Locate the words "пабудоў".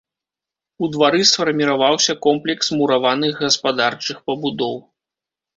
4.31-4.75